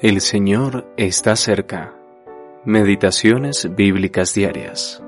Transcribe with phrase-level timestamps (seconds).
[0.00, 1.92] El Señor está cerca.
[2.64, 5.02] Meditaciones bíblicas diarias.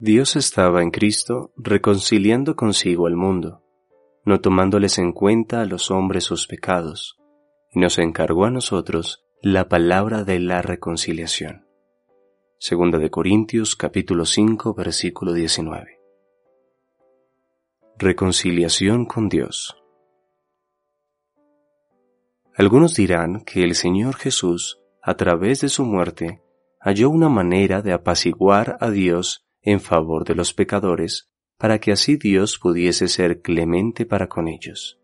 [0.00, 3.62] Dios estaba en Cristo reconciliando consigo al mundo,
[4.24, 7.20] no tomándoles en cuenta a los hombres sus pecados,
[7.70, 11.68] y nos encargó a nosotros la palabra de la reconciliación.
[12.58, 16.01] Segunda de Corintios capítulo 5 versículo 19.
[17.98, 19.76] Reconciliación con Dios.
[22.56, 26.42] Algunos dirán que el Señor Jesús, a través de su muerte,
[26.80, 32.16] halló una manera de apaciguar a Dios en favor de los pecadores, para que así
[32.16, 34.98] Dios pudiese ser clemente para con ellos.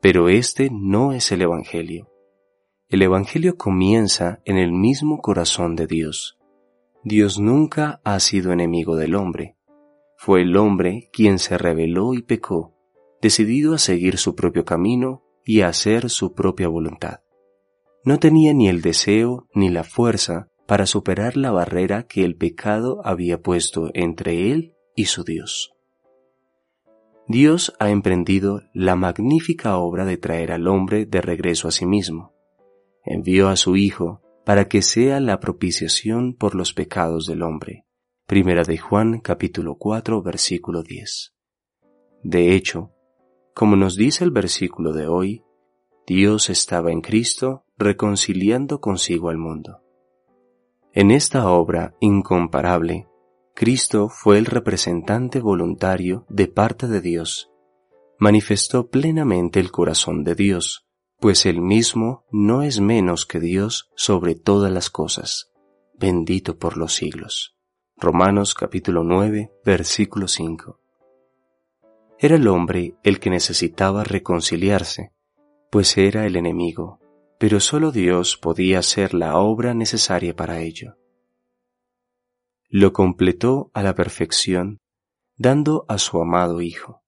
[0.00, 2.10] Pero este no es el Evangelio.
[2.88, 6.38] El Evangelio comienza en el mismo corazón de Dios.
[7.04, 9.56] Dios nunca ha sido enemigo del hombre,
[10.22, 12.76] fue el hombre quien se rebeló y pecó,
[13.22, 17.20] decidido a seguir su propio camino y a hacer su propia voluntad.
[18.04, 23.00] No tenía ni el deseo ni la fuerza para superar la barrera que el pecado
[23.02, 25.72] había puesto entre él y su Dios.
[27.26, 32.34] Dios ha emprendido la magnífica obra de traer al hombre de regreso a sí mismo.
[33.06, 37.86] Envió a su Hijo para que sea la propiciación por los pecados del hombre
[38.30, 41.34] Primera de Juan capítulo 4 versículo 10.
[42.22, 42.92] De hecho,
[43.54, 45.42] como nos dice el versículo de hoy,
[46.06, 49.82] Dios estaba en Cristo reconciliando consigo al mundo.
[50.92, 53.08] En esta obra incomparable,
[53.52, 57.50] Cristo fue el representante voluntario de parte de Dios,
[58.20, 60.86] manifestó plenamente el corazón de Dios,
[61.18, 65.50] pues él mismo no es menos que Dios sobre todas las cosas,
[65.98, 67.56] bendito por los siglos.
[68.02, 70.80] Romanos capítulo 9, versículo 5.
[72.18, 75.12] Era el hombre el que necesitaba reconciliarse,
[75.70, 76.98] pues era el enemigo,
[77.38, 80.96] pero solo Dios podía hacer la obra necesaria para ello.
[82.70, 84.78] Lo completó a la perfección,
[85.36, 87.02] dando a su amado Hijo.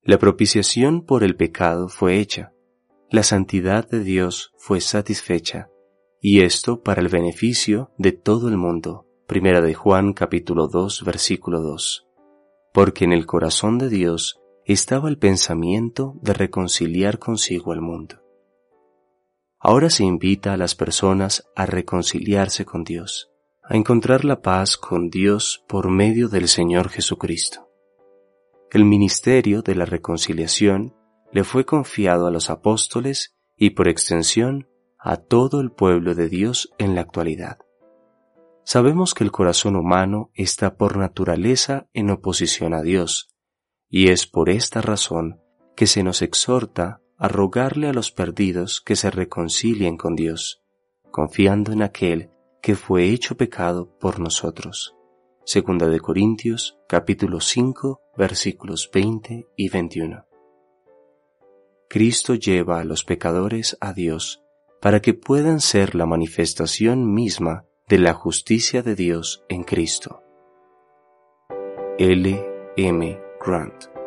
[0.00, 2.54] La propiciación por el pecado fue hecha,
[3.10, 5.68] la santidad de Dios fue satisfecha,
[6.22, 11.60] y esto para el beneficio de todo el mundo Primera de Juan capítulo 2 versículo
[11.60, 12.06] 2.
[12.72, 18.22] Porque en el corazón de Dios estaba el pensamiento de reconciliar consigo al mundo.
[19.58, 23.30] Ahora se invita a las personas a reconciliarse con Dios,
[23.62, 27.68] a encontrar la paz con Dios por medio del Señor Jesucristo.
[28.70, 30.96] El ministerio de la reconciliación
[31.32, 36.70] le fue confiado a los apóstoles y por extensión a todo el pueblo de Dios
[36.78, 37.58] en la actualidad.
[38.70, 43.34] Sabemos que el corazón humano está por naturaleza en oposición a Dios,
[43.88, 45.40] y es por esta razón
[45.74, 50.60] que se nos exhorta a rogarle a los perdidos que se reconcilien con Dios,
[51.10, 52.28] confiando en aquel
[52.60, 54.94] que fue hecho pecado por nosotros.
[55.46, 60.26] Segunda de Corintios, capítulo 5, versículos 20 y 21.
[61.88, 64.42] Cristo lleva a los pecadores a Dios
[64.82, 70.22] para que puedan ser la manifestación misma de la justicia de Dios en Cristo.
[71.98, 72.44] L.
[72.76, 73.18] M.
[73.40, 73.97] Grant